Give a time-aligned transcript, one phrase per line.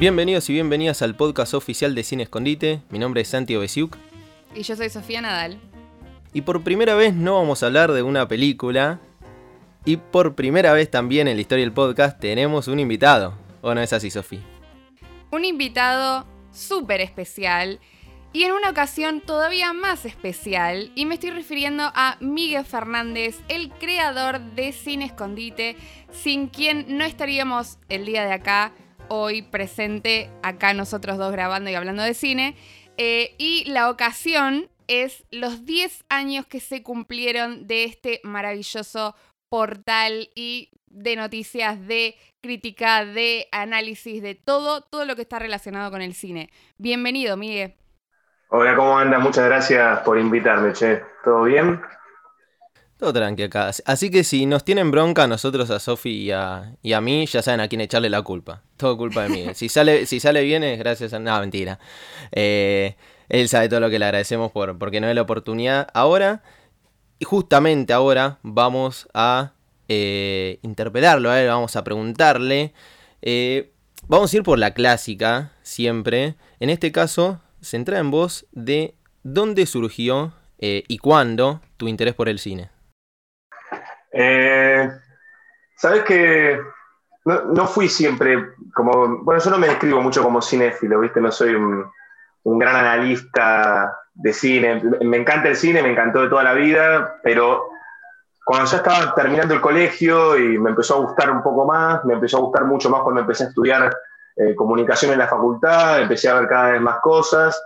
[0.00, 2.80] Bienvenidos y bienvenidas al podcast oficial de Cine Escondite.
[2.88, 3.98] Mi nombre es Santiago Besiuk.
[4.54, 5.60] Y yo soy Sofía Nadal.
[6.32, 8.98] Y por primera vez no vamos a hablar de una película.
[9.84, 13.34] Y por primera vez también en la historia del podcast tenemos un invitado.
[13.60, 14.40] ¿O no es así, Sofía?
[15.32, 17.78] Un invitado súper especial
[18.32, 23.68] y en una ocasión todavía más especial, y me estoy refiriendo a Miguel Fernández, el
[23.68, 25.76] creador de Cine Escondite,
[26.10, 28.72] sin quien no estaríamos el día de acá
[29.10, 32.56] hoy presente acá nosotros dos grabando y hablando de cine.
[32.96, 39.14] Eh, y la ocasión es los 10 años que se cumplieron de este maravilloso
[39.48, 45.90] portal y de noticias, de crítica, de análisis, de todo, todo lo que está relacionado
[45.90, 46.50] con el cine.
[46.78, 47.74] Bienvenido, Miguel.
[48.48, 49.20] Hola, ¿cómo andas?
[49.20, 51.02] Muchas gracias por invitarme, che.
[51.24, 51.80] ¿Todo bien?
[53.00, 53.70] Todo tranqui acá.
[53.86, 57.24] Así que si nos tienen bronca a nosotros, a Sofi y a, y a mí,
[57.24, 58.62] ya saben a quién echarle la culpa.
[58.76, 59.46] Todo culpa de mí.
[59.54, 61.18] Si sale, si sale bien es gracias a...
[61.18, 61.78] No, mentira.
[62.30, 62.96] Eh,
[63.30, 65.88] él sabe todo lo que le agradecemos por porque nos da la oportunidad.
[65.94, 66.42] Ahora,
[67.18, 69.54] y justamente ahora, vamos a
[69.88, 72.74] eh, interpelarlo a él, vamos a preguntarle.
[73.22, 73.72] Eh,
[74.08, 76.34] vamos a ir por la clásica, siempre.
[76.58, 82.38] En este caso, centra en vos de dónde surgió y cuándo tu interés por el
[82.38, 82.68] cine.
[84.12, 84.90] Eh,
[85.80, 86.60] Sabes que
[87.24, 89.22] no, fui siempre como.
[89.22, 91.22] Bueno, yo no me describo mucho como cinéfilo, ¿viste?
[91.22, 91.90] No soy un,
[92.44, 94.82] gran analista de cine.
[95.00, 97.70] Me encanta el cine, me encantó de toda la vida, pero
[98.44, 102.12] cuando ya estaba terminando el colegio y me empezó a gustar un poco más, me
[102.12, 103.90] empezó a gustar mucho más cuando empecé a estudiar
[104.36, 107.58] eh, comunicación en la facultad, empecé a ver cada vez más cosas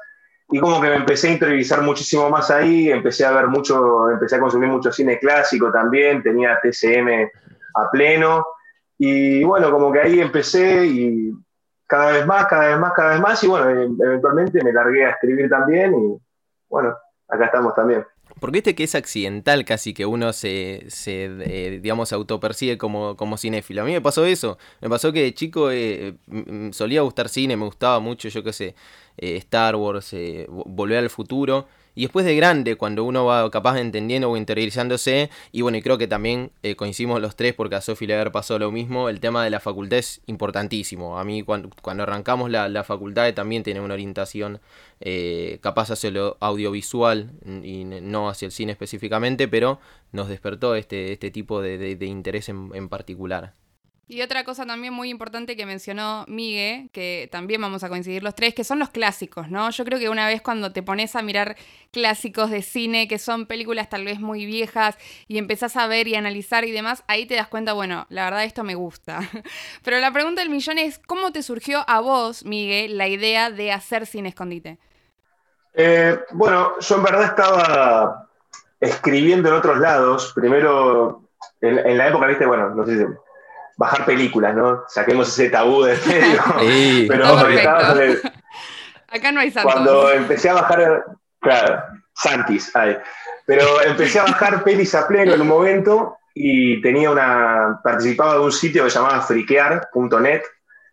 [0.50, 4.36] y como que me empecé a interiorizar muchísimo más ahí, empecé a ver mucho, empecé
[4.36, 7.30] a consumir mucho cine clásico también, tenía TCM
[7.74, 8.46] a pleno,
[8.98, 11.33] y bueno, como que ahí empecé y
[11.86, 15.06] cada vez más, cada vez más, cada vez más, y bueno, e-, eventualmente me largué
[15.06, 16.18] a escribir también, y
[16.68, 16.94] bueno,
[17.28, 18.04] acá estamos también.
[18.44, 23.38] Porque viste que es accidental casi que uno se, se eh, digamos, autopercibe como, como
[23.38, 23.80] cinéfilo.
[23.80, 24.58] A mí me pasó eso.
[24.82, 26.16] Me pasó que de chico eh,
[26.72, 28.74] solía gustar cine, me gustaba mucho, yo qué sé,
[29.16, 30.14] eh, Star Wars,
[30.46, 31.66] Volver al Futuro.
[31.94, 35.98] Y después de grande, cuando uno va capaz entendiendo o interiorizándose, y bueno, y creo
[35.98, 39.44] que también eh, coincidimos los tres porque a Sofi le pasado lo mismo, el tema
[39.44, 41.18] de la facultad es importantísimo.
[41.18, 44.60] A mí cuando, cuando arrancamos la, la, facultad también tiene una orientación
[45.00, 47.30] eh, capaz hacia lo audiovisual
[47.62, 49.78] y no hacia el cine específicamente, pero
[50.12, 53.52] nos despertó este, este tipo de, de, interés en, en particular.
[54.06, 58.34] Y otra cosa también muy importante que mencionó Migue, que también vamos a coincidir los
[58.34, 59.70] tres, que son los clásicos, ¿no?
[59.70, 61.56] Yo creo que una vez cuando te pones a mirar
[61.90, 66.16] clásicos de cine, que son películas tal vez muy viejas, y empezás a ver y
[66.16, 69.20] analizar y demás, ahí te das cuenta, bueno, la verdad esto me gusta.
[69.82, 73.72] Pero la pregunta del millón es, ¿cómo te surgió a vos, Migue, la idea de
[73.72, 74.78] hacer cine escondite?
[75.72, 78.28] Eh, bueno, yo en verdad estaba
[78.80, 81.22] escribiendo en otros lados, primero
[81.62, 83.06] en, la época, viste, bueno, no sé
[83.77, 84.85] bajar películas, ¿no?
[84.89, 86.42] Saquemos ese tabú de medio.
[86.61, 87.07] Sí.
[87.08, 87.27] Pero
[89.14, 89.73] Acá no hay Santos.
[89.73, 91.05] Cuando empecé a bajar,
[91.40, 91.83] claro,
[92.14, 92.98] Santis, hay.
[93.46, 98.40] Pero empecé a bajar pelis a pleno en un momento y tenía una, participaba de
[98.40, 100.42] un sitio que se llamaba friquear.net,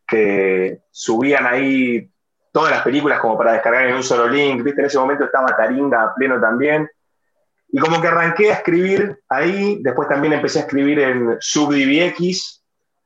[0.06, 2.12] que subían ahí
[2.52, 4.82] todas las películas como para descargar en un solo link, ¿viste?
[4.82, 6.88] En ese momento estaba Taringa a pleno también.
[7.70, 12.61] Y como que arranqué a escribir ahí, después también empecé a escribir en SubDivX,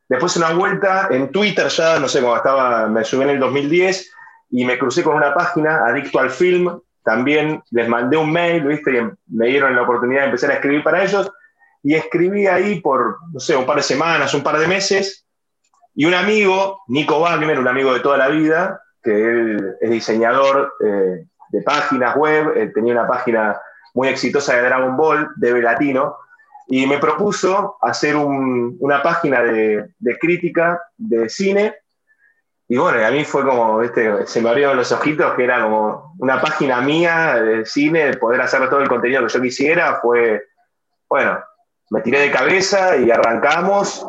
[0.07, 4.11] Después una vuelta en Twitter ya, no sé, cómo estaba, me subí en el 2010
[4.51, 8.97] y me crucé con una página, Adicto al Film, también les mandé un mail, ¿viste?
[8.97, 11.31] Y me dieron la oportunidad de empezar a escribir para ellos.
[11.83, 15.23] Y escribí ahí por, no sé, un par de semanas, un par de meses.
[15.93, 20.73] Y un amigo, Nico Wagner, un amigo de toda la vida, que él es diseñador
[20.83, 23.61] eh, de páginas web, tenía una página
[23.93, 26.17] muy exitosa de Dragon Ball, de Latino,
[26.67, 29.89] y me propuso hacer una página de,
[30.19, 31.75] crítica de cine.
[32.67, 33.81] Y bueno, a mí fue como,
[34.25, 38.41] se me abrieron los ojitos, que era como una página mía de cine, de poder
[38.41, 39.99] hacer todo el contenido que yo quisiera.
[40.01, 40.43] Fue,
[41.07, 41.39] bueno,
[41.91, 44.05] me tiré de cabeza y arrancamos.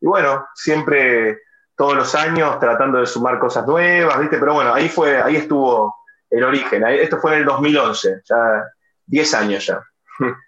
[0.00, 1.40] Y bueno, siempre,
[1.76, 4.38] todos los años, tratando de sumar cosas nuevas, ¿viste?
[4.38, 5.96] Pero bueno, ahí, fue, ahí estuvo
[6.30, 6.86] el origen.
[6.86, 8.64] Esto fue en el 2011, ya
[9.06, 9.82] 10 años ya.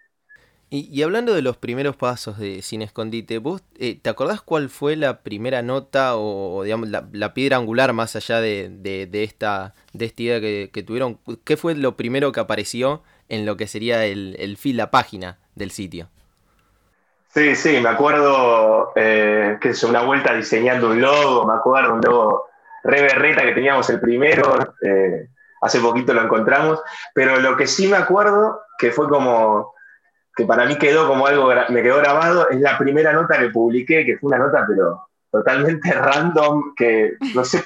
[0.71, 4.97] Y, hablando de los primeros pasos de Cine Escondite, ¿vos eh, te acordás cuál fue
[4.97, 10.83] la primera nota o, digamos, la, piedra angular más allá de, esta, de idea que,
[10.87, 11.21] tuvieron?
[11.45, 15.39] ¿Qué fue lo primero que apareció en lo que sería el, el feed, la página
[15.55, 16.11] del sitio?
[17.29, 22.01] Sí, sí, me acuerdo eh, que es una vuelta diseñando un logo, me acuerdo un
[22.01, 22.47] logo
[22.83, 25.29] re berreta que teníamos el primero, eh,
[25.61, 26.81] hace poquito lo encontramos,
[27.15, 29.75] pero lo que sí me acuerdo, que fue como,
[30.39, 34.07] que para mí quedó como algo, me quedó grabado, es la primera nota que publiqué,
[34.07, 37.65] que fue una nota pero totalmente random, que no sé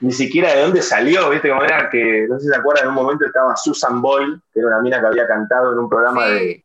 [0.00, 1.50] ni siquiera de dónde salió, ¿viste?
[1.50, 4.60] Como era que, no sé si se acuerdan, en un momento estaba Susan Boyle, que
[4.60, 6.64] era una mina que había cantado en un programa de,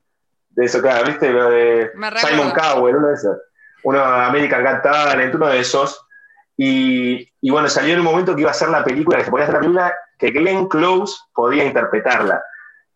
[0.51, 1.29] de eso, claro, ¿viste?
[1.29, 3.37] Lo de Simon Cowell, uno de esos,
[3.83, 6.07] uno de American Got Talent, uno de esos.
[6.55, 9.31] Y, y, bueno, salió en un momento que iba a ser la película, que se
[9.31, 12.41] podía hacer la película, que Glenn Close podía interpretarla.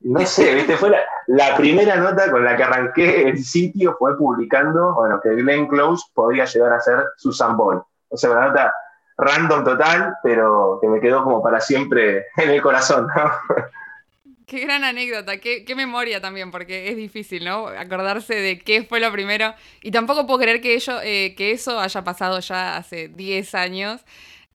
[0.01, 0.77] No sé, ¿viste?
[0.77, 0.91] Fue
[1.27, 6.05] la, primera nota con la que arranqué el sitio, fue publicando, bueno, que Glenn Close
[6.13, 7.81] podía llegar a ser Susan Boyle.
[8.09, 8.73] O sea, una nota
[9.17, 13.31] random total, pero que me quedó como para siempre en el corazón, ¿no?
[14.45, 17.65] Qué gran anécdota, qué, memoria también, porque es difícil, ¿no?
[17.65, 19.55] Acordarse de qué fue lo primero.
[19.81, 24.05] Y tampoco puedo creer que, eh, que eso haya pasado ya hace 10 años.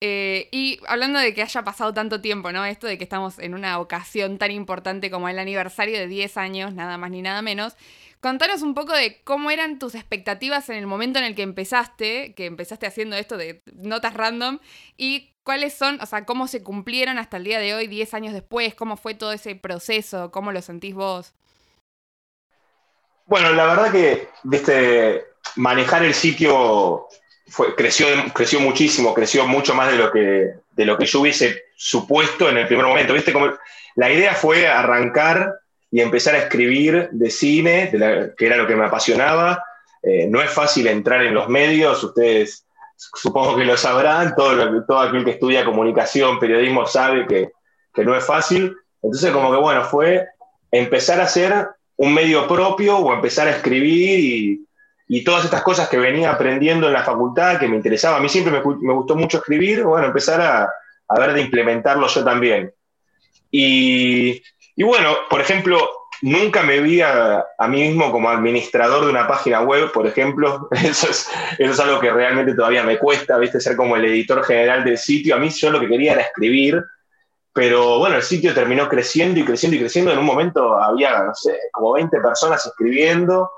[0.03, 2.65] Eh, y hablando de que haya pasado tanto tiempo, ¿no?
[2.65, 6.73] Esto de que estamos en una ocasión tan importante como el aniversario de 10 años,
[6.73, 7.77] nada más ni nada menos.
[8.21, 12.35] Contanos un poco de cómo eran tus expectativas en el momento en el que empezaste,
[12.35, 14.59] que empezaste haciendo esto de notas random,
[14.97, 18.33] y cuáles son, o sea, cómo se cumplieron hasta el día de hoy, 10 años
[18.33, 21.35] después, cómo fue todo ese proceso, cómo lo sentís vos.
[23.27, 25.25] Bueno, la verdad que, viste,
[25.57, 27.07] manejar el sitio
[27.77, 32.49] creció, creció muchísimo, creció mucho más de lo, que, de lo que yo hubiese supuesto
[32.49, 33.15] en el primer momento.
[33.15, 33.33] ¿Viste?
[33.33, 33.53] Como,
[33.97, 35.55] la idea fue arrancar
[35.91, 37.91] y empezar a escribir de cine,
[38.37, 39.63] que era lo que me apasionaba.
[40.03, 42.65] Eh, no es fácil entrar en los medios, ustedes
[42.97, 47.51] supongo que lo sabrán, todo, todo aquel que estudia comunicación, periodismo sabe que,
[47.93, 48.75] que no es fácil.
[49.03, 50.27] Entonces como que bueno, fue
[50.71, 54.67] empezar a hacer un medio propio o empezar a escribir y,
[55.13, 58.19] y, todas estas cosas que venía aprendiendo en la facultad que me interesaba.
[58.19, 60.71] A mí siempre me, gustó mucho escribir, bueno, empezar a,
[61.09, 62.73] a, ver de implementarlo yo también.
[63.51, 64.41] Y,
[64.77, 65.79] y bueno, por ejemplo,
[66.23, 70.69] nunca me vi a, mí mismo como administrador de una página web, por ejemplo.
[70.85, 71.29] Eso es,
[71.59, 73.61] eso es algo que realmente todavía me cuesta, ¿viste?
[73.61, 75.35] Ser como el editor general del sitio.
[75.35, 76.83] A mí yo lo que quería era escribir,
[77.53, 80.13] pero bueno, el sitio terminó creciendo y creciendo y creciendo.
[80.13, 83.51] En un momento había, no sé, como 20 personas escribiendo.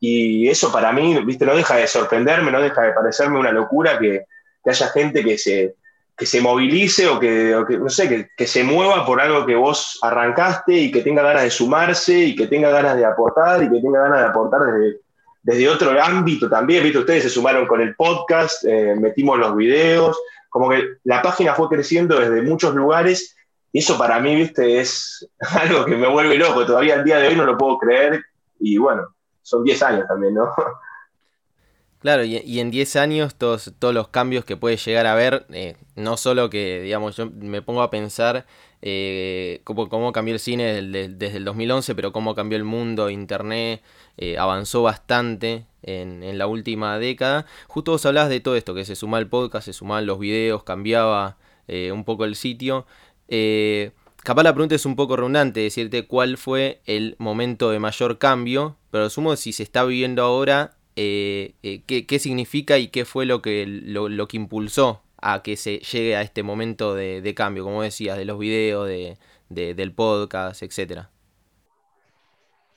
[0.00, 1.46] Y eso para mí, ¿viste?
[1.46, 4.24] No deja de sorprenderme, no deja de parecerme una locura que,
[4.64, 5.76] haya gente que se,
[6.16, 10.72] que se movilice o que, no sé, que, se mueva por algo que vos arrancaste
[10.72, 14.02] y que tenga ganas de sumarse y que tenga ganas de aportar y que tenga
[14.02, 14.98] ganas de aportar desde,
[15.42, 16.82] desde otro ámbito también.
[16.82, 16.98] ¿Viste?
[16.98, 21.68] Ustedes se sumaron con el podcast, eh, metimos los videos, como que la página fue
[21.68, 23.36] creciendo desde muchos lugares
[23.72, 24.80] y eso para mí, ¿viste?
[24.80, 25.28] Es
[25.60, 26.66] algo que me vuelve loco.
[26.66, 28.24] Todavía al día de hoy no lo puedo creer
[28.58, 29.15] y bueno,
[29.46, 30.52] son 10 años también, ¿no?
[32.00, 35.76] Claro, y, en 10 años todos, todos los cambios que puede llegar a haber, eh,
[35.94, 38.44] no solo que, digamos, yo me pongo a pensar
[38.82, 43.82] eh, cómo, cambió el cine desde, el 2011, pero cómo cambió el mundo, Internet,
[44.16, 47.46] eh, avanzó bastante en, en, la última década.
[47.68, 50.64] Justo vos hablabas de todo esto, que se sumaba el podcast, se sumaban los videos,
[50.64, 51.38] cambiaba
[51.68, 52.86] un poco el sitio.
[54.26, 58.76] Capaz la pregunta es un poco redundante, decirte cuál fue el momento de mayor cambio,
[58.90, 63.40] pero asumo si se está viviendo ahora eh, eh, qué, significa y qué fue lo
[63.40, 68.18] que, lo, que impulsó a que se llegue a este momento de, cambio, como decías,
[68.18, 69.16] de los videos, de,
[69.48, 71.08] del podcast, etcétera.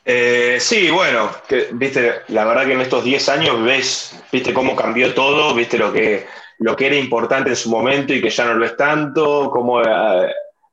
[0.05, 1.31] Eh, sí, bueno,
[1.71, 5.91] viste, la verdad que en estos 10 años ves, viste cómo cambió todo, viste lo
[5.91, 6.27] que,
[6.59, 9.81] lo que era importante en su momento y que ya no lo es tanto, como,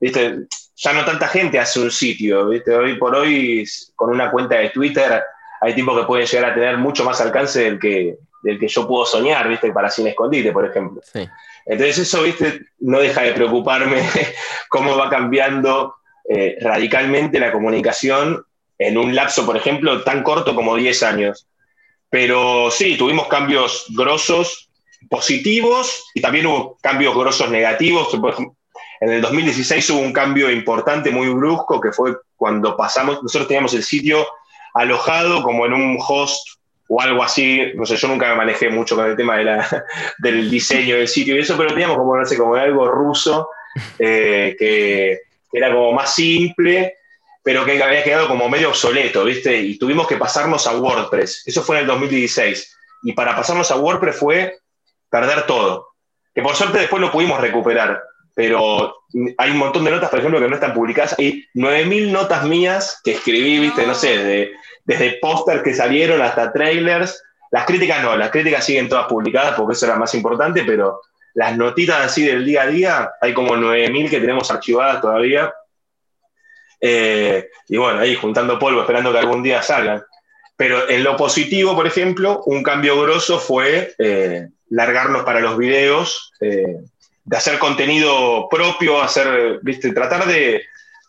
[0.00, 3.64] viste, ya no tanta gente hace un sitio, viste, hoy por hoy
[3.94, 5.22] con una cuenta de Twitter
[5.60, 8.86] hay tipos que pueden llegar a tener mucho más alcance del que, del que yo
[8.86, 9.72] puedo soñar, ¿viste?
[9.72, 11.00] Para Sin Escondite, por ejemplo.
[11.64, 12.60] Entonces eso, ¿viste?
[12.78, 14.02] No deja de preocuparme
[14.68, 15.94] cómo va cambiando
[16.28, 18.44] eh, radicalmente la comunicación
[18.78, 21.46] en un lapso, por ejemplo, tan corto como 10 años.
[22.10, 24.70] Pero sí, tuvimos cambios grosos,
[25.08, 28.08] positivos, y también hubo cambios grosos negativos.
[29.00, 33.74] En el 2016 hubo un cambio importante, muy brusco, que fue cuando pasamos, nosotros teníamos
[33.74, 34.26] el sitio
[34.74, 36.56] alojado como en un host
[36.88, 39.84] o algo así, no sé, yo nunca me manejé mucho con el tema de la,
[40.18, 43.48] del diseño del sitio y eso, pero teníamos como, no sé, como algo ruso
[43.98, 45.20] eh, que,
[45.52, 46.96] era como más simple,
[47.42, 49.56] pero que había quedado como medio obsoleto, ¿viste?
[49.56, 51.44] Y tuvimos que pasarnos a WordPress.
[51.46, 52.76] Eso fue en el 2016.
[53.04, 54.58] Y para pasarnos a WordPress fue
[55.08, 55.94] perder todo.
[56.34, 58.02] Que por suerte después lo pudimos recuperar
[58.36, 58.94] pero
[59.38, 61.16] hay un montón de notas, por ejemplo, que no están publicadas.
[61.18, 64.52] Hay 9.000 notas mías que escribí, viste, no sé, desde,
[64.84, 67.24] desde póster que salieron hasta trailers.
[67.50, 71.00] Las críticas no, las críticas siguen todas publicadas porque eso era más importante, pero
[71.32, 75.50] las notitas así del día a día, hay como 9.000 que tenemos archivadas todavía.
[76.78, 80.04] Eh, y bueno, ahí juntando polvo, esperando que algún día salgan.
[80.58, 86.34] Pero en lo positivo, por ejemplo, un cambio grosso fue eh, largarnos para los videos,
[86.42, 86.82] eh,
[87.26, 89.92] de hacer contenido propio, hacer, ¿viste?
[89.92, 90.62] tratar de,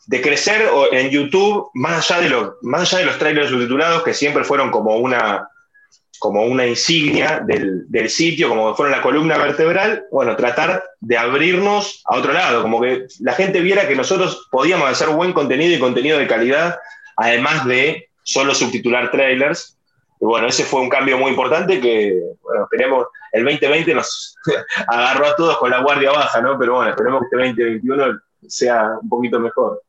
[0.07, 4.13] de crecer en YouTube más allá de, lo, más allá de los trailers subtitulados, que
[4.13, 5.47] siempre fueron como una,
[6.19, 12.01] como una insignia del, del, sitio, como fueron la columna vertebral, bueno, tratar de abrirnos
[12.05, 15.79] a otro lado, como que la gente viera que nosotros podíamos hacer buen contenido y
[15.79, 16.79] contenido de calidad,
[17.15, 19.76] además de solo subtitular trailers.
[20.19, 24.35] Y bueno, ese fue un cambio muy importante que, bueno, esperemos, el 2020 nos
[24.87, 26.57] agarró a todos con la guardia baja, ¿no?
[26.57, 29.81] Pero bueno, esperemos que este 2021 sea un poquito mejor.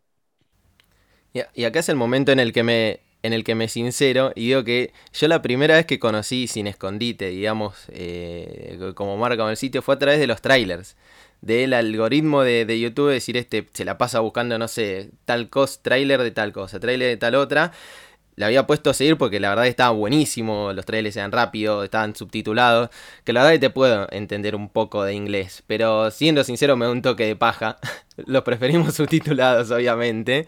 [1.55, 4.49] Y acá es el momento en el que me, en el que me sincero y
[4.49, 9.51] digo que yo la primera vez que conocí Sin Escondite, digamos, eh, como marca en
[9.51, 10.97] el sitio, fue a través de los trailers.
[11.41, 15.81] Del algoritmo de, de, YouTube, decir, este se la pasa buscando, no sé, tal cosa,
[15.83, 17.73] trailer de tal cosa, trailer de tal otra.
[18.39, 22.15] Le había puesto a seguir porque la verdad estaba buenísimo, los trailers eran rápidos, estaban
[22.15, 22.89] subtitulados,
[23.25, 26.87] que la verdad que te puedo entender un poco de inglés, pero siendo sincero me
[26.87, 27.79] da un toque de paja,
[28.27, 30.47] los preferimos subtitulados obviamente.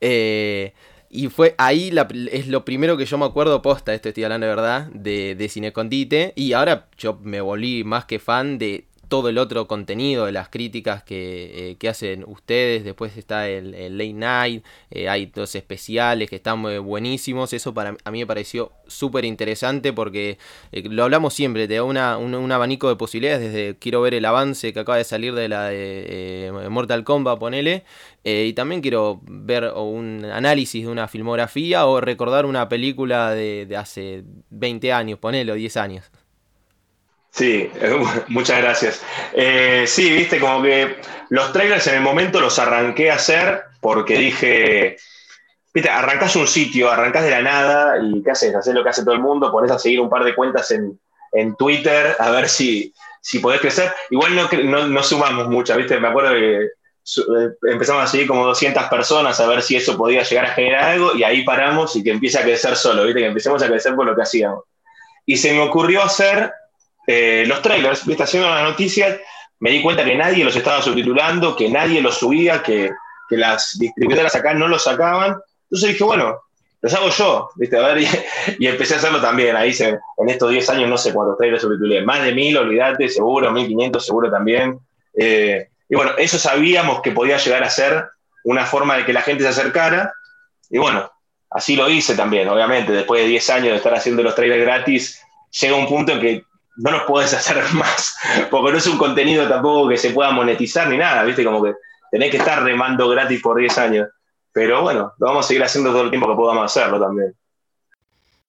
[0.00, 0.72] Eh,
[1.10, 1.92] y fue ahí
[2.30, 5.48] es lo primero que yo me acuerdo posta, esto estoy hablando de verdad, de, de
[5.48, 6.32] Cine Condite.
[6.36, 10.48] Y ahora yo me volví más que fan de todo el otro contenido, de las
[10.48, 12.82] críticas que, eh, hacen ustedes.
[12.82, 17.52] Después está el, Late Night, eh, hay dos especiales que están muy buenísimos.
[17.52, 20.38] Eso para a mí me pareció súper interesante porque
[20.72, 23.52] eh, lo hablamos siempre, te da una, un, abanico de posibilidades.
[23.52, 27.84] Desde quiero ver el avance que acaba de salir de la de Mortal Kombat, ponele.
[28.24, 33.76] y también quiero ver un análisis de una filmografía o recordar una película de, de
[33.76, 36.10] hace 20 años, ponele, o 10 años.
[37.32, 37.70] Sí,
[38.28, 39.02] muchas gracias.
[39.32, 40.96] Eh, sí, viste, como que
[41.30, 44.96] los trailers en el momento los arranqué a hacer porque dije,
[45.72, 48.54] viste, arrancás un sitio, arrancás de la nada y ¿qué haces?
[48.54, 50.98] Haces lo que hace todo el mundo, pones a seguir un par de cuentas en,
[51.56, 53.90] Twitter a ver si, si podés crecer.
[54.10, 58.84] Igual no, no, sumamos muchas, viste, me acuerdo que eh, empezamos a seguir como 200
[58.84, 62.10] personas a ver si eso podía llegar a generar algo y ahí paramos y que
[62.10, 64.64] empiece a crecer solo, viste, que empecemos a crecer por lo que hacíamos.
[65.24, 66.52] Y se me ocurrió hacer
[67.06, 68.22] eh, los trailers, ¿viste?
[68.22, 69.18] haciendo las noticias,
[69.60, 72.90] me di cuenta que nadie los estaba subtitulando, que nadie los subía, que,
[73.30, 75.36] las distribuidoras acá no los sacaban.
[75.62, 76.36] Entonces dije, bueno,
[76.82, 77.78] los hago yo, ¿viste?
[77.78, 78.04] A ver,
[78.58, 79.56] y, empecé a hacerlo también.
[79.56, 83.08] Ahí se, en estos 10 años no sé cuántos trailers subtitulé, más de mil, olvídate,
[83.08, 84.78] seguro, 1500 seguro también.
[85.16, 88.04] Eh, y bueno, eso sabíamos que podía llegar a ser
[88.44, 90.12] una forma de que la gente se acercara.
[90.68, 91.10] Y bueno,
[91.50, 92.92] así lo hice también, obviamente.
[92.92, 95.22] Después de 10 años de estar haciendo los trailers gratis,
[95.60, 96.44] llega un punto en que
[96.76, 98.16] no los puedes hacer más,
[98.50, 101.44] porque no es un contenido tampoco que se pueda monetizar ni nada, ¿viste?
[101.44, 101.74] Como que
[102.10, 104.08] tenés que estar remando gratis por 10 años.
[104.52, 107.34] Pero bueno, lo vamos a seguir haciendo todo el tiempo que podamos hacerlo también.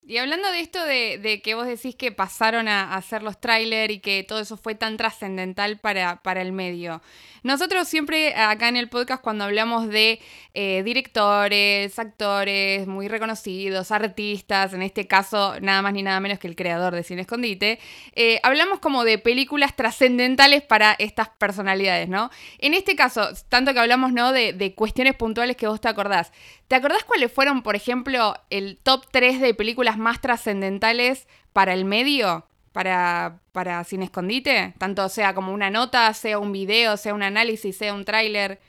[0.05, 3.99] Y hablando de esto de, que vos decís que pasaron a, hacer los trailers y
[3.99, 7.01] que todo eso fue tan trascendental para, para, el medio.
[7.43, 10.21] Nosotros siempre acá en el podcast cuando hablamos de
[10.53, 16.47] eh, directores, actores muy reconocidos, artistas, en este caso nada más ni nada menos que
[16.47, 17.79] el creador de Cine Escondite,
[18.15, 22.29] eh, hablamos como de películas trascendentales para estas personalidades, ¿no?
[22.59, 24.31] En este caso, tanto que hablamos, ¿no?
[24.31, 26.31] De, de cuestiones puntuales que vos te acordás.
[26.69, 31.83] ¿Te acordás cuáles fueron, por ejemplo, el top 3 de películas más trascendentales para el
[31.83, 32.47] medio?
[32.73, 37.77] Para, para Sin Escondite, tanto sea como una nota, sea un video, sea un análisis,
[37.77, 38.59] sea un tráiler.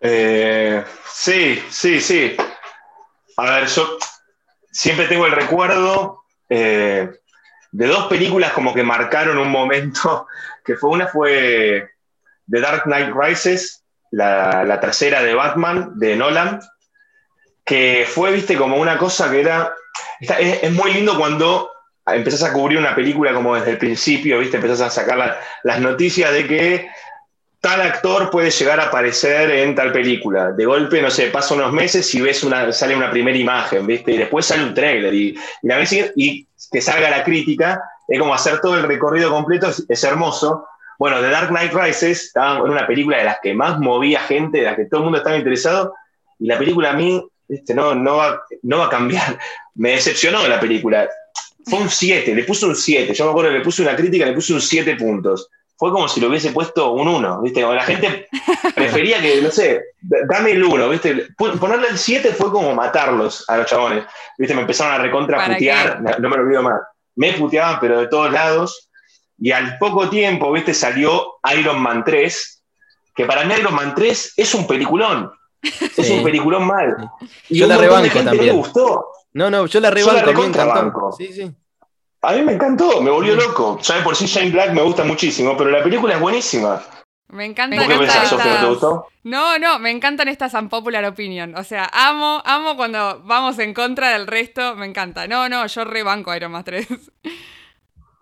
[0.00, 2.36] Eh, sí, sí, sí.
[3.38, 3.98] A ver, yo
[4.70, 7.10] siempre tengo el recuerdo eh,
[7.72, 10.26] de dos películas como que marcaron un momento,
[10.64, 11.90] que fue una fue
[12.50, 16.60] The Dark Knight Rises la, tercera de Batman, de Nolan,
[17.64, 19.74] que fue, viste, como una cosa que era...
[20.20, 21.70] es, muy lindo cuando
[22.14, 26.32] empezás a cubrir una película como desde el principio, viste, empezás a sacar las noticias
[26.32, 26.88] de que
[27.60, 30.52] tal actor puede llegar a aparecer en tal película.
[30.52, 34.12] De golpe, no sé, pasa unos meses y ves una, sale una primera imagen, ¿viste?
[34.12, 38.60] Y después sale un trailer y, y, y que salga la crítica, es como hacer
[38.60, 40.66] todo el recorrido completo, es hermoso.
[40.98, 44.64] Bueno, The Dark Knight Rises en una película de las que más movía gente, de
[44.64, 45.94] las que todo el mundo estaba interesado,
[46.38, 47.22] y la película a mí
[47.74, 49.38] no, no, va, no va a cambiar.
[49.74, 51.08] Me decepcionó la película.
[51.68, 53.14] Fue un 7, le puse un 7.
[53.14, 55.48] Yo me acuerdo que le puse una crítica, le puse un 7 puntos.
[55.76, 57.62] Fue como si le hubiese puesto un 1, ¿viste?
[57.62, 58.28] Como la gente
[58.74, 61.28] prefería que, no sé, dame el 1, ¿viste?
[61.36, 64.04] Ponerle el 7 fue como matarlos a los chabones,
[64.36, 64.54] ¿viste?
[64.54, 66.80] Me empezaron a recontra putear, no me lo olvido más.
[67.14, 68.88] Me puteaban, pero de todos lados.
[69.38, 72.62] Y al poco tiempo, viste, salió Iron Man 3,
[73.14, 75.30] que para mí Iron Man 3 es un peliculón.
[75.62, 77.10] Es un peliculón mal.
[77.48, 78.46] Y yo la rebanco también.
[78.46, 79.06] Me gustó.
[79.32, 80.32] No, no, yo la rebanco.
[80.32, 81.52] Yo la Sí, sí.
[82.22, 83.78] A mí me encantó, me volvió loco.
[83.80, 86.82] Ya por sí Shane Black me gusta muchísimo, pero la película es buenísima.
[87.28, 88.60] Me encantan ¿Qué estas...
[88.60, 89.06] ¿te gustó?
[89.22, 91.54] No, no, me encantan estas unpopular opinion.
[91.56, 95.28] O sea, amo, amo cuando vamos en contra del resto, me encanta.
[95.28, 96.88] No, no, yo rebanco Iron Man 3.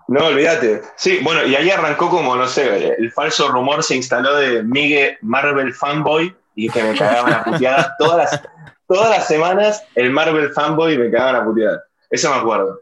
[0.09, 0.83] No, olvídate.
[0.95, 5.19] Sí, bueno, y ahí arrancó como, no sé, el falso rumor se instaló de Miguel
[5.21, 8.43] Marvel fanboy y que me cagaban a puteadas todas las,
[8.87, 11.83] todas las semanas el Marvel fanboy me cagaban a puteadas.
[12.11, 12.81] Eso me acuerdo.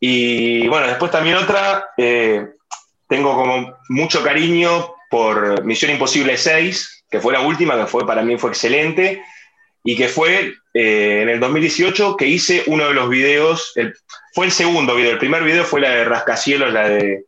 [0.00, 2.48] Y bueno, después también otra, eh,
[3.08, 8.22] tengo como mucho cariño por Misión Imposible 6, que fue la última, que fue para
[8.22, 9.22] mí fue excelente,
[9.84, 13.72] y que fue eh, en el 2018 que hice uno de los videos,
[14.34, 17.24] fue el segundo video, el primer video fue la de Rascacielos, la de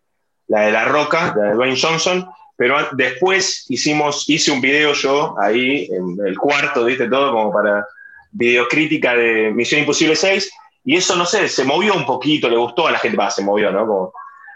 [0.48, 5.36] la, de la Roca, la de Dwayne Johnson, pero después hicimos, hice un video yo
[5.40, 7.08] ahí, en el cuarto, ¿viste?
[7.08, 7.86] Todo como para
[8.32, 10.50] videocrítica de Misión Imposible 6,
[10.84, 13.70] y eso, no sé, se movió un poquito, le gustó a la gente, se movió,
[13.70, 14.12] ¿no?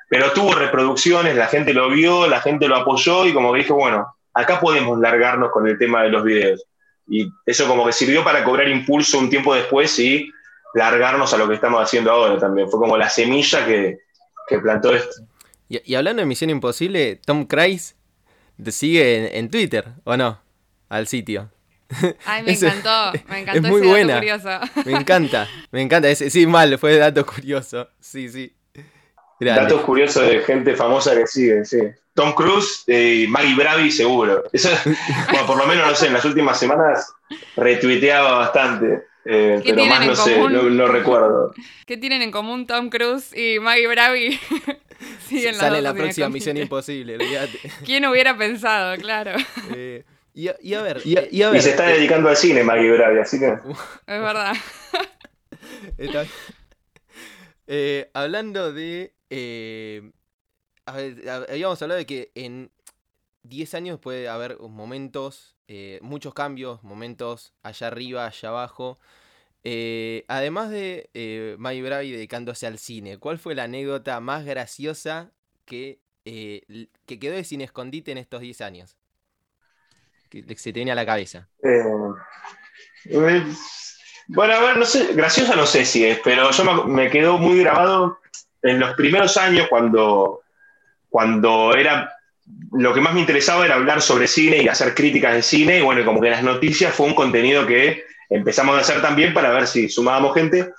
[0.08, 3.72] pero tuvo reproducciones, la gente lo vio, la gente lo apoyó y como que dije,
[3.72, 6.62] bueno, acá podemos largarnos con el tema de los videos.
[7.08, 10.30] Y eso como que sirvió para cobrar impulso un tiempo después y
[10.74, 12.68] largarnos a lo que estamos haciendo ahora también.
[12.68, 13.98] Fue como la semilla que,
[14.60, 15.22] plantó esto.
[15.66, 17.96] Y, hablando de Misión Imposible, Tom Cruise
[18.62, 20.38] te sigue en, Twitter, ¿o no?
[20.90, 21.48] Al sitio.
[22.24, 24.20] Ay, me encantó, me encantó es muy buena.
[24.84, 26.14] Me encanta, me encanta.
[26.14, 27.88] sí, mal, fue dato curioso.
[28.00, 28.54] Sí, sí.
[29.40, 31.78] Datos curiosos de gente famosa que sigue, sí.
[32.14, 34.44] Tom Cruise y Maggie Bravi seguro.
[34.52, 34.68] Eso,
[35.30, 37.12] bueno, por lo menos, no sé, en las últimas semanas
[37.56, 39.04] retuiteaba bastante.
[39.24, 41.54] Eh, pero más no sé, no, recuerdo.
[41.86, 44.40] ¿Qué tienen en común Tom Cruise y Maggie Bravi?
[45.28, 47.18] Siguen Sale la próxima Misión Imposible,
[47.84, 49.32] ¿Quién hubiera pensado, claro?
[49.74, 51.14] Eh, y, a, ver, y,
[51.60, 53.46] se está dedicando al cine Maggie Bravi, así que.
[53.46, 54.54] Es verdad.
[57.66, 59.14] Eh, hablando de.
[60.84, 62.70] habíamos hablado de que en
[63.44, 68.98] 10 años puede haber momentos, eh, muchos cambios, momentos allá arriba, allá abajo.
[69.64, 75.32] Eh, además de eh, May Bravi dedicándose al cine, ¿cuál fue la anécdota más graciosa
[75.64, 78.96] que, eh, que quedó de Cine Escondite en estos 10 años?
[80.32, 81.46] Que se te a la cabeza.
[84.28, 87.36] bueno, a ver, no sé, graciosa no sé si es, pero yo me, me quedó
[87.36, 88.18] muy grabado
[88.62, 90.40] en los primeros años cuando,
[91.10, 92.10] cuando era
[92.72, 95.82] lo que más me interesaba era hablar sobre cine y hacer críticas de cine, y
[95.82, 99.66] bueno, como que las noticias fue un contenido que empezamos a hacer también para ver
[99.66, 100.72] si sumábamos gente,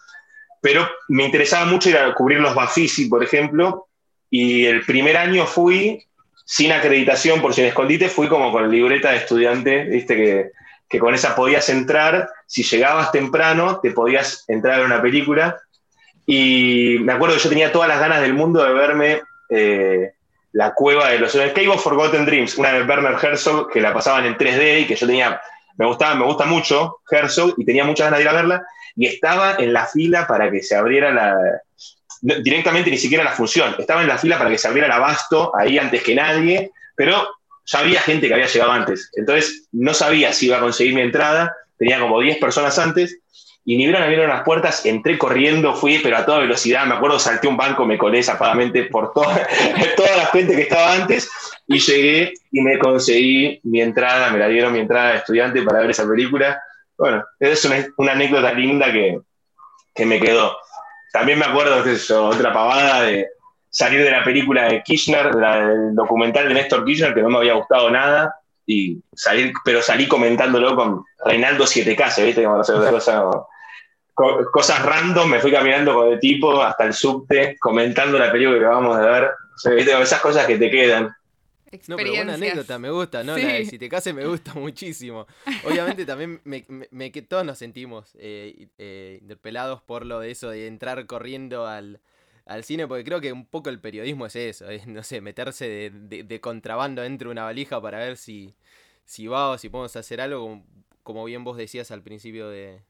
[0.62, 3.88] pero me interesaba mucho ir a cubrir los Bafisi, por ejemplo,
[4.32, 6.04] y el primer año fui
[6.46, 10.52] sin acreditación por sin escondite, fui como con libreta de estudiante, viste que,
[10.90, 15.58] que con esa podías entrar, si llegabas temprano, te podías entrar a una película,
[16.26, 19.22] y me acuerdo que yo tenía todas las ganas del mundo de verme...
[19.50, 20.14] Eh,
[20.54, 21.34] la cueva de los.
[21.34, 25.06] Cave Forgotten Dreams, una de Werner Herzog que la pasaban en 3D y que yo
[25.06, 25.42] tenía,
[25.78, 29.08] me gustaba, me gusta mucho Herzog y tenía muchas ganas de ir a verla y
[29.08, 31.36] estaba en la fila para que se abriera la,
[32.24, 35.52] directamente ni siquiera la función, estaba en la fila para que se abriera el abasto
[35.58, 37.28] ahí antes que nadie, pero
[37.66, 41.02] ya había gente que había llegado antes, entonces no sabía si iba a conseguir mi
[41.02, 43.20] entrada, tenía como 10 personas antes
[43.66, 47.18] y ni vieron abrieron las puertas, entré corriendo, fui, pero a toda velocidad, me acuerdo,
[47.18, 49.48] salté un banco, me colé zapadamente por toda,
[49.96, 51.30] toda la gente que estaba antes,
[51.68, 55.80] y llegué y me conseguí mi entrada, me la dieron mi entrada de estudiante para
[55.80, 56.62] ver esa película.
[56.98, 59.20] Bueno, es una, una anécdota linda que,
[59.96, 60.58] que, me quedó.
[61.14, 63.28] También me acuerdo de eso, otra pavada de
[63.70, 67.38] salir de la película de Kirchner, la, el documental de Néstor Kirchner, que no me
[67.38, 72.44] había gustado nada, y salir, pero salí comentándolo con Reinaldo 7K, ¿viste?
[72.44, 73.24] Como sé, cosa,
[74.52, 78.66] cosas random, me fui caminando con el tipo hasta el subte, comentando la película que
[78.66, 79.32] vamos a ver.
[80.02, 81.16] esas cosas que te quedan.
[81.88, 83.36] No, pero buena anécdota, me gusta, ¿no?
[83.36, 85.28] si te cases me gusta muchísimo.
[85.66, 90.50] Obviamente también me, me, que todos nos sentimos eh, eh, interpelados por lo de eso
[90.50, 92.00] de entrar corriendo al,
[92.64, 96.42] cine, porque creo que un poco el periodismo es eso, es, no sé, meterse de,
[96.42, 98.56] contrabando dentro de una valija para ver si,
[99.06, 100.62] si va o si podemos hacer algo,
[101.04, 102.82] como, bien vos decías al principio de,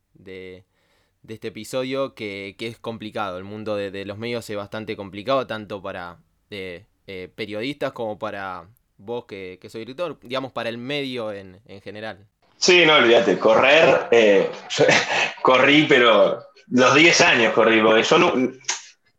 [1.24, 3.38] de este episodio que, es complicado.
[3.38, 6.20] El mundo de, los medios es bastante complicado, tanto para
[6.52, 8.66] eh, eh, periodistas como para
[8.98, 12.26] vos que, soy director, digamos, para el medio en, general.
[12.58, 14.50] Sí, no olvídate, correr, eh,
[15.42, 18.18] corrí, pero los 10 años corrí, porque yo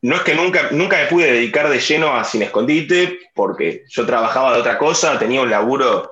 [0.05, 4.05] no es que nunca, nunca me pude dedicar de lleno a Sin Escondite, porque yo
[4.05, 6.11] trabajaba de otra cosa, tenía un laburo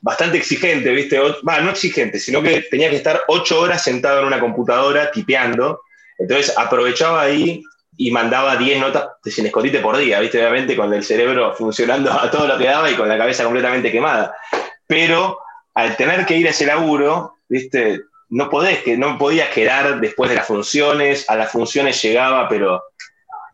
[0.00, 1.18] bastante exigente, ¿viste?
[1.46, 5.82] Va, no exigente, sino que tenía que estar ocho horas sentado en una computadora tipeando.
[6.18, 7.62] Entonces aprovechaba ahí
[7.96, 10.38] y mandaba 10 notas sin escondite por día, ¿viste?
[10.38, 13.90] Obviamente con el cerebro funcionando a todo lo que daba y con la cabeza completamente
[13.90, 14.34] quemada.
[14.86, 15.38] Pero
[15.74, 18.02] al tener que ir a ese laburo, ¿viste?
[18.28, 22.82] No, podés, no podías quedar después de las funciones, a las funciones llegaba, pero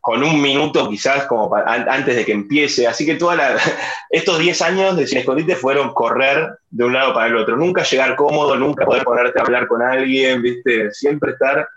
[0.01, 2.89] con un minuto quizás como antes de que empiece.
[2.89, 3.57] Así que toda
[4.11, 7.57] estos 10 años de Sin Escondite fueron correr de un lado para el otro.
[7.57, 10.91] Nunca llegar cómodo, nunca poder ponerte a hablar con alguien, ¿viste?
[10.91, 11.69] Siempre estar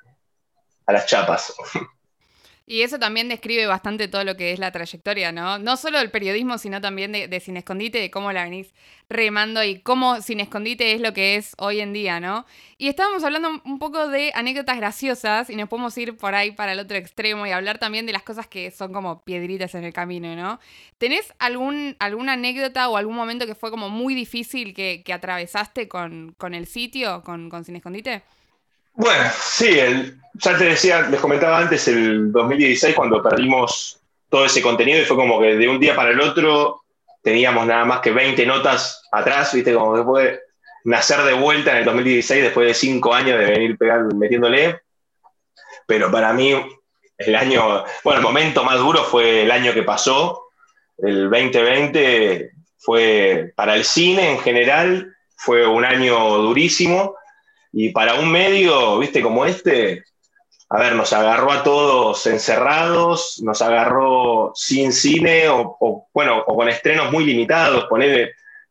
[0.87, 1.53] a las chapas.
[2.67, 5.59] Y eso también describe bastante todo lo que es la trayectoria, ¿no?
[5.59, 8.73] No solo del periodismo, sino también de, Sin Escondite, de cómo la venís
[9.07, 12.47] remando y cómo Sin Escondite es lo que es hoy en día, ¿no?
[12.79, 16.71] Y estábamos hablando un poco de anécdotas graciosas y nos podemos ir por ahí para
[16.71, 19.93] el otro extremo y hablar también de las cosas que son como piedritas en el
[19.93, 20.59] camino, ¿no?
[20.97, 26.33] ¿Tenés algún, alguna anécdota o algún momento que fue como muy difícil que, atravesaste con,
[26.39, 28.23] con, el sitio, con, con Sin Escondite?
[28.95, 34.61] Bueno, sí, el, ya te decía, les comentaba antes, el 2016 cuando perdimos todo ese
[34.61, 36.83] contenido y fue como que de un día para el otro
[37.21, 40.39] teníamos nada más que 20 notas atrás, viste, como que puede
[40.85, 44.81] nacer de vuelta en el 2016 después de cinco años de venir pegando, metiéndole.
[45.87, 46.53] Pero para mí,
[47.17, 50.43] el año, bueno, el momento más duro fue el año que pasó,
[50.99, 57.15] el 2020 fue para el cine en general, fue un año durísimo
[57.77, 60.05] y para un medio, viste, como este,
[60.69, 66.69] a ver, nos agarró a todos encerrados, nos agarró sin cine o, bueno, o con
[66.69, 67.85] estrenos muy limitados.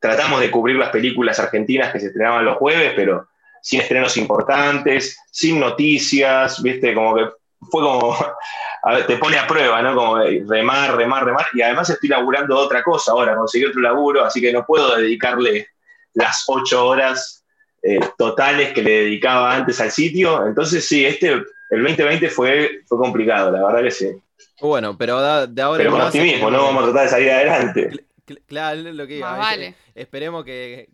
[0.01, 3.29] tratamos de cubrir las películas argentinas que se estrenaban los jueves, pero
[3.61, 7.29] sin estrenos importantes, sin noticias, viste, como que
[7.71, 8.17] fue como,
[9.07, 9.95] te pone a prueba, ¿no?
[9.95, 10.17] Como
[10.49, 11.47] remar, remar, remar.
[11.53, 15.69] Y además estoy laburando otra cosa ahora, conseguí otro laburo, así que no puedo dedicarle
[16.15, 17.44] las ocho horas
[17.87, 20.47] eh, totales que le dedicaba antes al sitio.
[20.47, 24.11] Entonces, sí, este, el 2020 fue, fue complicado, la verdad que sí.
[24.59, 26.63] Bueno, pero de ahora Pero con optimismo, ¿no?
[26.63, 28.07] Vamos a tratar de salir adelante.
[28.47, 29.37] Claro, lo que iba.
[29.37, 29.75] Vale.
[29.95, 30.89] Esperemos que,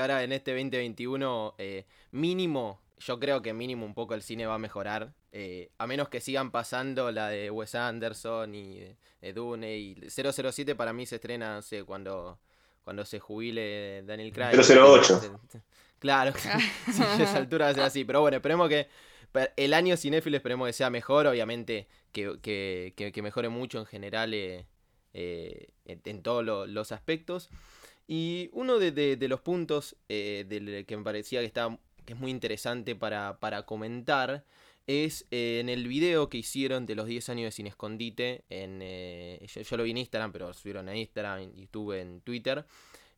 [0.00, 4.54] ahora en este 2021, eh, mínimo, yo creo que mínimo un poco el cine va
[4.54, 5.12] a mejorar.
[5.32, 8.96] Eh, a menos que sigan pasando la de Wes Anderson y
[9.34, 9.76] Dune.
[9.76, 12.38] Y 007 para mí se estrena, no sé, cuando,
[12.82, 14.56] cuando se jubile Daniel Craig.
[14.56, 15.40] 008.
[16.06, 18.04] Claro, a esa altura va a ser así.
[18.04, 18.88] Pero bueno, esperemos que
[19.56, 24.66] el año cinéfilo esperemos que sea mejor, obviamente que, mejore mucho en general eh,
[25.12, 27.50] eh, en, todos los aspectos.
[28.06, 32.94] Y uno de, los puntos eh, que me parecía que, está, que es muy interesante
[32.94, 34.44] para, comentar
[34.86, 38.44] es en el video que hicieron de los 10 años de Sin Escondite.
[38.48, 38.80] En,
[39.44, 42.64] yo, yo, lo vi en Instagram, pero subieron a Instagram, YouTube, en Twitter.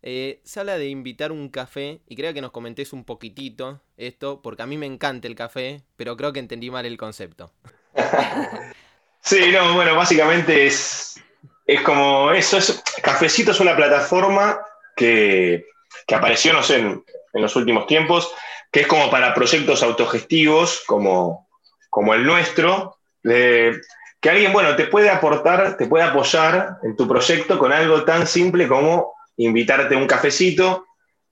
[0.00, 4.62] Eh, sala de invitar un café y creo que nos comentés un poquitito esto, porque
[4.62, 7.50] a mí me encanta el café, pero creo que entendí mal el concepto.
[9.20, 11.20] sí, no, bueno, básicamente es,
[11.66, 14.60] es como eso, es, Cafecito es una plataforma
[14.94, 15.66] que,
[16.14, 18.32] apareció, no sé, en, los últimos tiempos,
[18.70, 21.48] que es como para proyectos autogestivos como,
[21.90, 27.58] como el nuestro, que alguien, bueno, te puede aportar, te puede apoyar en tu proyecto
[27.58, 30.86] con algo tan simple como invitarte a un cafecito,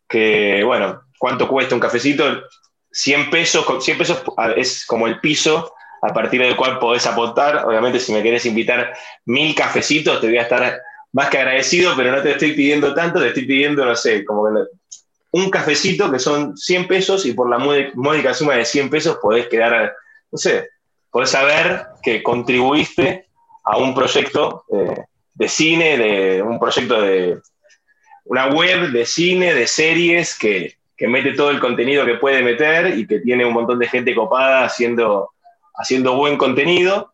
[0.09, 2.43] que bueno, ¿cuánto cuesta un cafecito?
[2.91, 4.23] 100 pesos, 100 pesos
[4.57, 7.67] es como el piso a partir del cual podés aportar.
[7.67, 8.95] Obviamente, si me querés invitar
[9.27, 10.81] mil cafecitos, te voy a estar
[11.13, 14.49] más que agradecido, pero no te estoy pidiendo tanto, te estoy pidiendo, no sé, como
[15.33, 19.49] un cafecito que son 100 pesos y por la módica suma de 100 pesos podés
[19.49, 19.95] quedar,
[20.31, 20.71] no sé,
[21.11, 23.27] podés saber que contribuiste
[23.65, 27.41] a un proyecto eh, de cine, de un proyecto de,
[28.27, 33.07] una web de cine, de series, que, mete todo el contenido que puede meter y
[33.07, 35.31] que tiene un montón de gente copada haciendo,
[35.75, 37.13] haciendo buen contenido.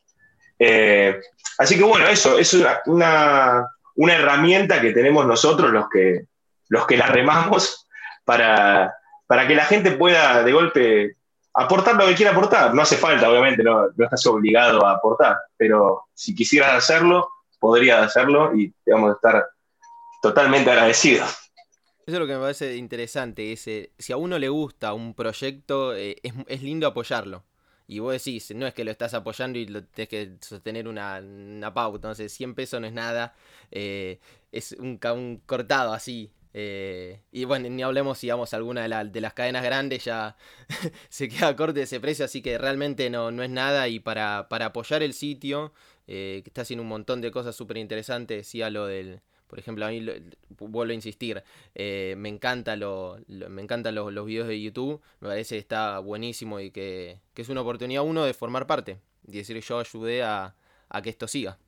[0.58, 1.20] Eh,
[1.58, 6.26] así que bueno, eso es una, herramienta que tenemos nosotros los que,
[6.68, 7.88] los que la remamos
[8.24, 8.94] para,
[9.26, 11.16] para que la gente pueda de golpe
[11.54, 12.72] aportar lo que quiera aportar.
[12.72, 18.00] No hace falta, obviamente, no, no estás obligado a aportar, pero si quisieras hacerlo, podrías
[18.00, 19.46] hacerlo y vamos a estar
[20.22, 21.26] totalmente agradecido.
[22.06, 25.94] Eso es lo que me parece interesante, es, si a uno le gusta un proyecto,
[25.94, 26.16] eh,
[26.48, 27.44] es, lindo apoyarlo.
[27.86, 31.18] Y vos decís, no es que lo estás apoyando y lo tenés que sostener una,
[31.20, 33.34] una pauta, entonces 100 pesos no es nada,
[33.70, 34.18] eh,
[34.52, 36.32] es un, un, cortado así.
[36.54, 40.36] Eh, y bueno, ni hablemos si vamos alguna de, de las cadenas grandes, ya
[41.08, 43.88] se queda corte ese precio, así que realmente no, no es nada.
[43.88, 45.72] Y para, para apoyar el sitio,
[46.06, 48.38] que está haciendo un montón de cosas súper interesantes.
[48.38, 50.02] Decía lo del, por ejemplo, a mí,
[50.48, 55.56] vuelvo a insistir, me encanta lo, me encantan los, los, videos de YouTube, me parece
[55.56, 58.96] que está buenísimo y que, es una oportunidad uno de formar parte
[59.28, 60.54] y decir yo ayudé a,
[61.02, 61.58] que esto siga.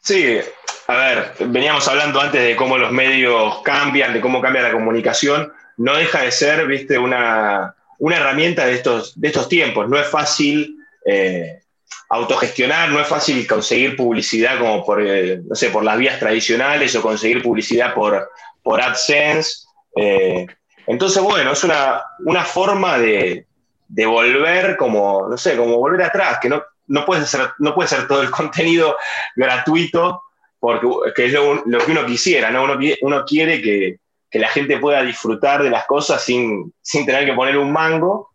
[0.00, 0.38] Sí,
[0.86, 5.52] a ver, veníamos hablando antes de cómo los medios cambian, de cómo cambia la comunicación.
[5.76, 9.86] No deja de ser, viste, una, herramienta de estos, de estos tiempos.
[9.86, 11.61] No es fácil eh,
[12.08, 16.94] autogestionar, no es fácil conseguir publicidad como por, eh, no sé, por las vías tradicionales
[16.94, 18.30] o conseguir publicidad por,
[18.62, 19.66] por AdSense.
[19.96, 20.46] Eh,
[20.86, 23.46] entonces, bueno, es una, una forma de,
[23.88, 27.88] de, volver como, no sé, como volver atrás, que no, no puede ser, no puede
[27.88, 28.96] ser todo el contenido
[29.34, 30.22] gratuito,
[30.60, 32.64] porque que es lo, que uno quisiera, ¿no?
[32.64, 33.98] Uno, uno quiere que,
[34.38, 36.72] la gente pueda disfrutar de las cosas sin,
[37.04, 38.30] tener que poner un mango.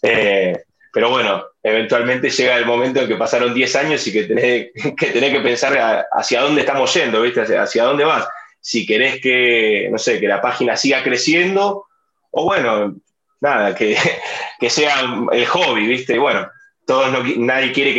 [0.00, 4.70] Eh, pero bueno, eventualmente llega el momento en que pasaron 10 años y que tenés
[4.98, 7.42] que, tenés que pensar hacia dónde estamos yendo, ¿viste?
[7.56, 8.26] Hacia, dónde vas.
[8.60, 11.86] Si querés que, no sé, que la página siga creciendo,
[12.30, 12.94] o bueno,
[13.40, 13.96] nada, que,
[14.60, 14.94] que sea
[15.32, 16.18] el hobby, ¿viste?
[16.18, 16.48] Bueno,
[16.86, 17.94] todos nadie quiere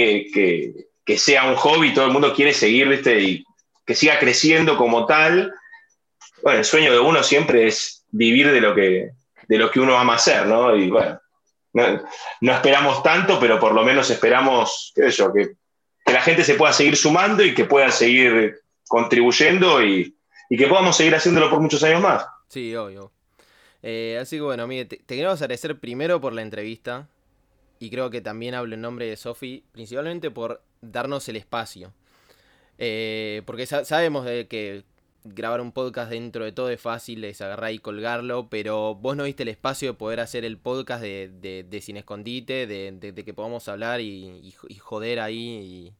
[1.05, 3.19] que, sea un hobby, todo el mundo quiere seguir, ¿viste?
[3.19, 3.45] Y
[3.85, 5.53] que siga creciendo como tal.
[6.41, 9.11] Bueno, el sueño de uno siempre es vivir de lo que,
[9.47, 10.75] de lo que uno ama hacer, ¿no?
[10.75, 11.19] Y bueno,
[11.73, 15.51] no, esperamos tanto, pero por lo menos esperamos, qué sé yo, que,
[16.05, 20.15] la gente se pueda seguir sumando y que pueda seguir contribuyendo y,
[20.49, 22.25] que podamos seguir haciéndolo por muchos años más.
[22.49, 23.11] Sí, obvio.
[23.81, 27.07] Eh, así que bueno, mire, te, te queremos agradecer primero por la entrevista
[27.79, 31.93] y creo que también hablo en nombre de Sofi, principalmente por darnos el espacio.
[32.77, 34.83] Eh, porque sabemos de que
[35.23, 39.23] grabar un podcast dentro de todo es fácil, es agarrar y colgarlo, pero vos no
[39.23, 43.67] viste el espacio de poder hacer el podcast de, de, Sin Escondite, de, que podamos
[43.67, 45.93] hablar y, joder ahí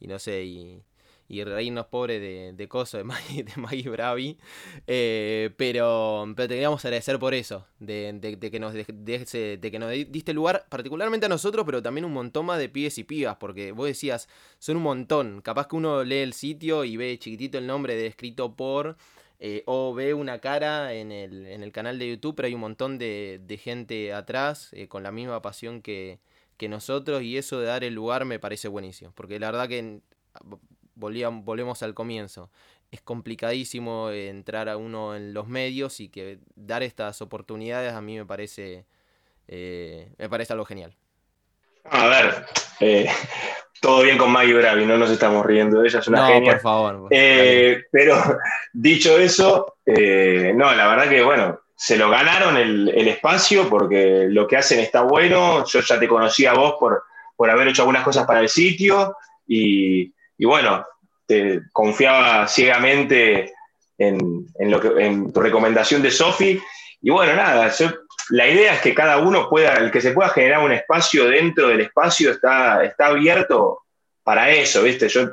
[0.00, 0.82] y, y no sé, y,
[1.28, 3.04] y reírnos pobre de, de Coso, de
[3.56, 4.38] Maggie, de Bravi.
[4.86, 8.18] Eh, pero, pero te queríamos agradecer por eso, de,
[8.50, 12.58] que nos de, que nos diste lugar, particularmente a nosotros, pero también un montón más
[12.58, 15.40] de pibes y pibas, porque vos decías, son un montón.
[15.40, 18.96] Capaz que uno lee el sitio y ve chiquitito el nombre de escrito por.
[19.40, 22.60] Eh, o ve una cara en el, en el, canal de YouTube, pero hay un
[22.60, 26.20] montón de, gente atrás eh, con la misma pasión que,
[26.56, 30.00] que nosotros y eso de dar el lugar me parece buenísimo, porque la verdad que
[30.94, 32.50] volvemos al comienzo.
[32.90, 38.16] Es complicadísimo entrar a uno en los medios y que dar estas oportunidades a mí
[38.16, 38.86] me parece,
[39.48, 40.94] eh, me parece algo genial.
[41.84, 42.46] A ver,
[42.80, 43.08] eh,
[43.80, 46.60] todo bien con Maggie Bravi, no nos estamos riendo de ella, es una no, por
[46.60, 47.08] favor.
[47.10, 48.16] Eh, pero
[48.72, 54.56] dicho eso, no, la verdad que bueno, se lo ganaron el, espacio porque lo que
[54.56, 55.64] hacen está bueno.
[55.66, 57.02] Yo ya te conocí a vos por,
[57.36, 60.84] por haber hecho algunas cosas para el sitio y, y bueno,
[61.26, 63.52] te confiaba ciegamente
[63.98, 66.60] en, lo que, en tu recomendación de Sofi.
[67.00, 67.72] Y bueno, nada,
[68.30, 71.68] la idea es que cada uno pueda, el que se pueda generar un espacio dentro
[71.68, 73.82] del espacio está, está abierto
[74.22, 75.08] para eso, ¿viste?
[75.08, 75.30] Yo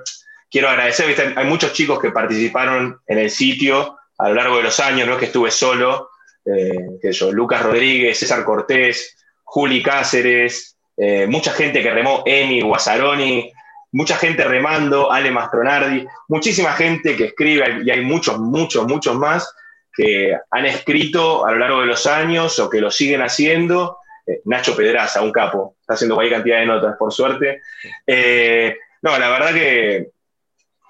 [0.49, 1.33] quiero agradecer, ¿viste?
[1.35, 5.13] Hay muchos chicos que participaron en el sitio a lo largo de los años, no
[5.13, 6.09] es que estuve solo,
[6.45, 12.61] eh, que yo, Lucas Rodríguez, César Cortés, Juli Cáceres, eh, mucha gente que remó, Emi,
[12.61, 13.51] Guasaroni,
[13.91, 19.54] mucha gente remando, Ale Mastronardi, muchísima gente que escribe, y hay muchos, muchos, muchos más
[19.93, 23.97] que han escrito a lo largo de los años o que lo siguen haciendo.
[24.25, 27.62] Eh, Nacho Pedraza, un capo, está haciendo cualquier cantidad de notas, por suerte.
[28.08, 30.12] Eh, no, la verdad que,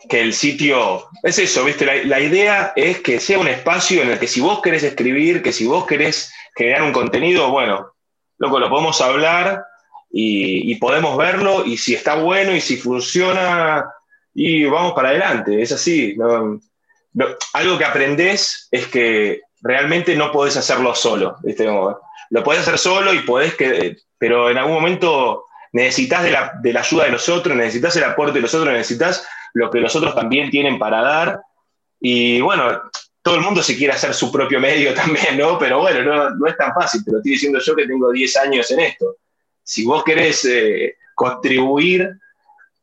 [0.08, 1.86] que, el sitio es eso, ¿viste?
[1.86, 5.42] La, la, idea es que sea un espacio en el que si vos querés escribir,
[5.42, 7.94] que si vos querés generar un contenido, bueno,
[8.38, 9.64] loco, lo podemos hablar
[10.14, 13.86] y, podemos verlo y si está bueno y si funciona
[14.34, 16.16] y vamos para adelante, es así.
[17.54, 21.38] algo que aprendes es que realmente no podés hacerlo solo,
[22.30, 26.74] lo podés hacer solo y podés que, pero en algún momento necesitas de la, de
[26.74, 29.96] la ayuda de los otros, necesitas el aporte de los otros, necesitas lo que los
[29.96, 31.42] otros también tienen para dar.
[32.00, 32.82] Y bueno,
[33.22, 35.58] todo el mundo se quiere hacer su propio medio también, ¿no?
[35.60, 38.38] Pero bueno, no, no es tan fácil, te lo estoy diciendo yo que tengo 10
[38.38, 39.16] años en esto
[39.72, 42.20] si vos querés eh, contribuir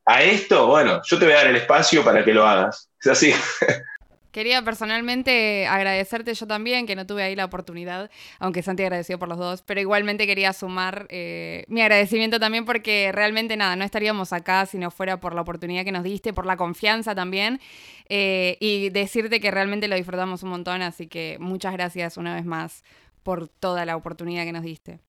[0.07, 2.88] a esto, bueno, yo te voy a dar el espacio para que lo hagas.
[2.98, 3.35] Es así.
[4.33, 9.29] Quería personalmente agradecerte yo también, que no tuve ahí la oportunidad, aunque Santi agradeció por
[9.29, 14.33] los dos, pero igualmente quería sumar eh, mi agradecimiento también porque realmente nada, no estaríamos
[14.33, 17.61] acá si no fuera por la oportunidad que nos diste, por la confianza también,
[18.09, 22.44] eh, y decirte que realmente lo disfrutamos un montón, así que muchas gracias una vez
[22.44, 22.85] más
[23.22, 25.01] por toda la oportunidad que nos diste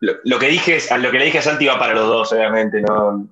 [0.00, 3.28] lo, que dije, lo que le dije a Santi va para los dos, obviamente, no,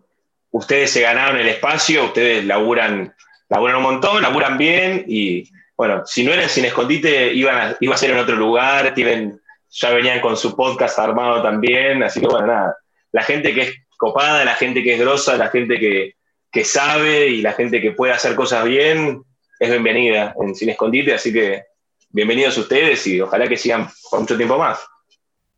[0.50, 3.14] ustedes se ganaron el espacio, ustedes laburan,
[3.48, 7.98] laburan un montón, laburan bien y bueno, si no eran sin escondite, iban iba a
[7.98, 12.48] ser en otro lugar, tienen, ya venían con su podcast armado también, así que bueno,
[12.48, 12.76] nada,
[13.12, 16.16] la gente que es copada, la gente que es grosa, la gente que,
[16.50, 19.22] que sabe y la gente que puede hacer cosas bien,
[19.58, 21.64] es bienvenida en Sin Escondite, así que
[22.10, 24.80] bienvenidos ustedes y ojalá que sigan por mucho tiempo más.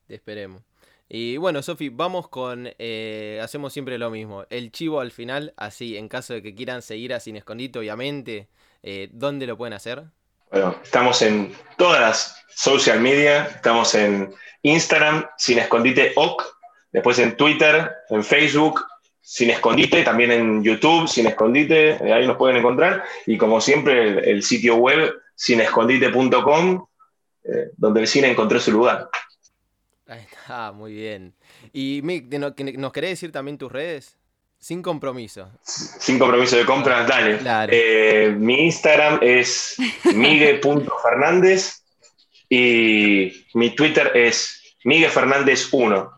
[0.09, 0.70] Esperemos.
[1.13, 2.71] Y bueno, Sofi, vamos con.
[2.79, 4.45] Eh, hacemos siempre lo mismo.
[4.49, 8.49] El chivo al final, así, en caso de que quieran seguir a Sin Escondite, obviamente,
[8.85, 10.05] eh, ¿dónde lo pueden hacer?
[10.53, 13.47] Bueno, estamos en todas las social media.
[13.47, 16.45] Estamos en Instagram, Sin Escondite OC.
[16.93, 18.81] Después en Twitter, en Facebook,
[19.21, 20.05] Sin Escondite.
[20.05, 21.97] También en YouTube, Sin Escondite.
[22.07, 23.03] Eh, ahí nos pueden encontrar.
[23.27, 26.87] Y como siempre, el, sitio web, sinescondite.com,
[27.77, 29.11] donde el cine encontró su lugar.
[30.51, 31.35] Ah, muy bien.
[31.73, 34.17] ¿Y Mick, nos querés decir también tus redes?
[34.59, 35.51] Sin compromiso.
[35.63, 37.39] Sin compromiso de compras, dale.
[37.73, 39.77] Eh, mi Instagram es
[40.15, 41.83] migue.fernández
[42.49, 46.11] y mi Twitter es miguefernández1.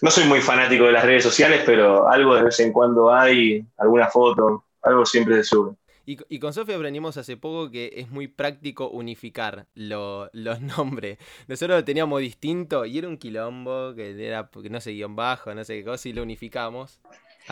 [0.00, 3.64] No soy muy fanático de las redes sociales, pero algo de vez en cuando hay,
[3.78, 5.74] alguna foto, algo siempre se sube.
[6.10, 10.30] Y, con Sofía aprendimos hace poco que es muy práctico unificar los
[10.62, 11.18] nombres.
[11.48, 15.64] Nosotros lo teníamos distinto y era un quilombo que era no sé, guion bajo, no
[15.64, 16.98] sé qué cosa, y lo unificamos.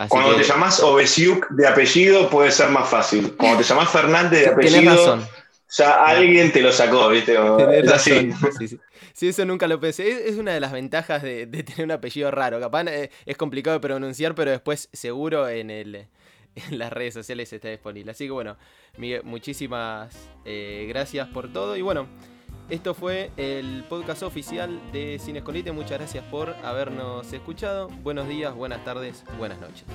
[0.09, 3.35] Cuando te llamas Obesiuk de apellido puede ser más fácil.
[3.37, 5.19] Cuando te llamas Fernández de apellido,
[5.69, 7.37] ya alguien te lo sacó, ¿viste?
[7.37, 8.31] así.
[9.13, 10.29] Sí, eso nunca lo pensé.
[10.29, 12.59] Es, una de las ventajas de, tener un apellido raro.
[12.59, 16.07] Capaz eh, es complicado de pronunciar, pero después seguro en el
[16.69, 18.11] en las redes sociales está disponible.
[18.11, 18.57] Así que bueno,
[18.97, 20.15] Miguel, muchísimas
[20.45, 21.75] eh, gracias por todo.
[21.75, 22.07] Y bueno,
[22.69, 25.71] esto fue el podcast oficial de Cine Escolite.
[25.71, 27.87] Muchas gracias por habernos escuchado.
[28.03, 29.85] Buenos días, buenas tardes, buenas noches.